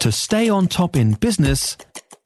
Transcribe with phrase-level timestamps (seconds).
[0.00, 1.76] To stay on top in business,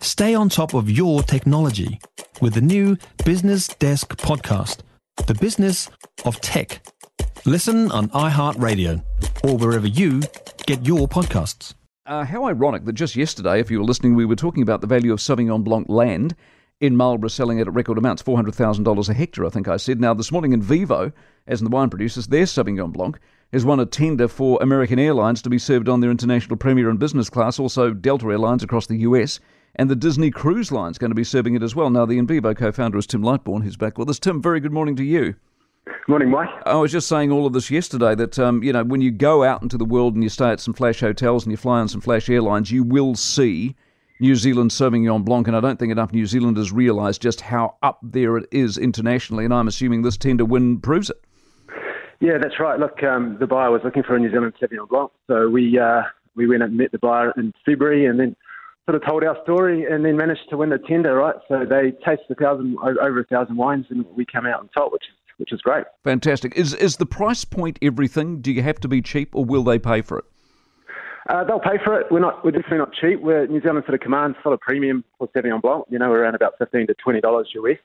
[0.00, 1.98] stay on top of your technology
[2.40, 4.82] with the new Business Desk podcast,
[5.26, 5.90] The Business
[6.24, 6.86] of Tech.
[7.44, 9.02] Listen on iHeartRadio
[9.42, 10.22] or wherever you
[10.66, 11.74] get your podcasts.
[12.06, 14.86] Uh, how ironic that just yesterday, if you were listening, we were talking about the
[14.86, 16.36] value of Sauvignon Blanc land
[16.80, 20.00] in Marlborough selling it at record amounts, $400,000 a hectare, I think I said.
[20.00, 21.12] Now, this morning Invivo,
[21.46, 23.18] as in the wine producers, their Sauvignon Blanc
[23.52, 26.98] has won a tender for American Airlines to be served on their international premier and
[26.98, 29.38] business class, also Delta Airlines across the US,
[29.76, 31.90] and the Disney Cruise Line is going to be serving it as well.
[31.90, 34.18] Now, the Invivo co founder is Tim Lightbourne, who's back with us.
[34.18, 35.34] Tim, very good morning to you.
[36.08, 36.48] Morning, Mike.
[36.66, 39.44] I was just saying all of this yesterday that, um, you know, when you go
[39.44, 41.88] out into the world and you stay at some flash hotels and you fly on
[41.88, 43.74] some flash airlines, you will see
[44.20, 47.98] New Zealand Sauvignon Blanc, and I don't think enough New Zealanders realise just how up
[48.02, 51.20] there it is internationally, and I'm assuming this tender win proves it.
[52.20, 52.78] Yeah, that's right.
[52.78, 56.02] Look, um, the buyer was looking for a New Zealand Sauvignon Blanc, so we uh,
[56.36, 58.36] we went and met the buyer in February, and then
[58.88, 61.16] sort of told our story, and then managed to win the tender.
[61.16, 64.68] Right, so they tasted a thousand over a thousand wines, and we came out on
[64.68, 65.84] top, which is which is great.
[66.04, 66.54] Fantastic.
[66.56, 68.40] Is is the price point everything?
[68.40, 70.24] Do you have to be cheap, or will they pay for it?
[71.28, 72.06] Uh, they'll pay for it.
[72.10, 72.44] We're not.
[72.44, 73.20] We're definitely not cheap.
[73.20, 75.84] We're New Zealand sort of commands still a premium for Sauvignon Blanc.
[75.90, 77.78] You know, we're around about fifteen to twenty dollars US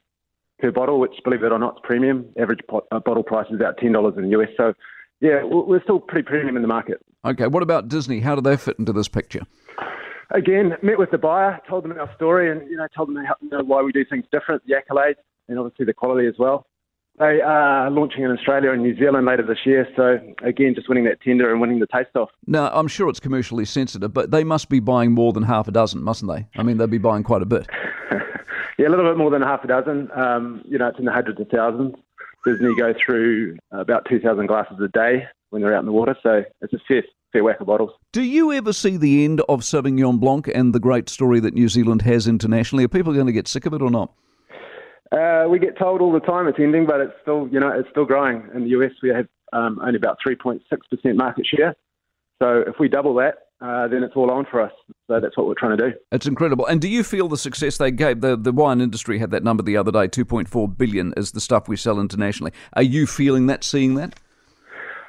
[0.59, 2.25] per bottle, which, believe it or not, is premium.
[2.39, 4.49] Average pot, uh, bottle price is about ten dollars in the US.
[4.57, 4.73] So,
[5.21, 7.01] yeah, we're still pretty premium in the market.
[7.23, 7.47] Okay.
[7.47, 8.19] What about Disney?
[8.19, 9.41] How do they fit into this picture?
[10.31, 13.35] Again, met with the buyer, told them our story, and you know, told them how,
[13.41, 15.15] you know, why we do things different, the accolades,
[15.47, 16.67] and obviously the quality as well.
[17.19, 19.85] They are launching in Australia and New Zealand later this year.
[19.97, 22.29] So, again, just winning that tender and winning the taste off.
[22.47, 25.71] Now, I'm sure it's commercially sensitive, but they must be buying more than half a
[25.71, 26.47] dozen, mustn't they?
[26.57, 27.67] I mean, they'd be buying quite a bit.
[28.79, 30.09] yeah, a little bit more than half a dozen.
[30.15, 31.95] Um, you know, it's in the hundreds of thousands.
[32.45, 36.15] Disney go through about 2,000 glasses a day when they're out in the water.
[36.23, 37.03] So, it's a fair,
[37.33, 37.91] fair whack of bottles.
[38.13, 41.67] Do you ever see the end of Sauvignon Blanc and the great story that New
[41.67, 42.85] Zealand has internationally?
[42.85, 44.13] Are people going to get sick of it or not?
[45.11, 47.89] Uh, we get told all the time it's ending, but it's still, you know, it's
[47.89, 48.47] still growing.
[48.53, 50.61] In the US, we have um, only about 3.6%
[51.15, 51.75] market share.
[52.39, 54.71] So if we double that, uh, then it's all on for us.
[55.07, 55.97] So that's what we're trying to do.
[56.11, 56.65] It's incredible.
[56.67, 58.21] And do you feel the success they gave?
[58.21, 61.67] The the wine industry had that number the other day, 2.4 billion is the stuff
[61.67, 62.53] we sell internationally.
[62.73, 64.17] Are you feeling that, seeing that?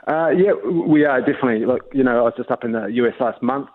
[0.09, 1.65] Uh, yeah, we are definitely.
[1.65, 3.69] Look, you know, I was just up in the US last month.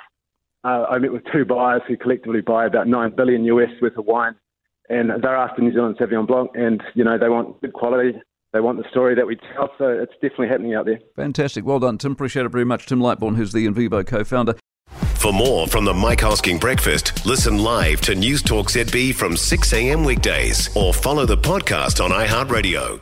[0.66, 4.06] Uh, I met with two buyers who collectively buy about nine billion US worth of
[4.06, 4.36] wine
[4.90, 8.14] and they're after New Zealand Sauvignon Blanc, and you know they want good quality.
[8.54, 11.00] They want the story that we tell, so it's definitely happening out there.
[11.16, 12.14] Fantastic, well done, Tim.
[12.14, 14.56] Appreciate it very much, Tim Lightbourne, who's the Invivo co-founder.
[15.16, 19.74] For more from the Mike Hosking Breakfast, listen live to News Talk ZB from 6
[19.74, 20.04] a.m.
[20.04, 23.02] weekdays, or follow the podcast on iHeartRadio.